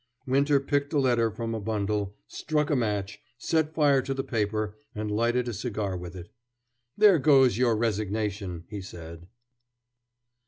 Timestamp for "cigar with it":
5.53-6.31